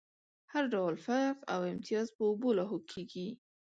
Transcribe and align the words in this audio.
هر 0.51 0.63
ډول 0.73 0.95
فرق 1.05 1.37
او 1.53 1.59
امتياز 1.73 2.07
په 2.15 2.21
اوبو 2.29 2.49
لاهو 2.57 2.77
کېږي. 2.91 3.27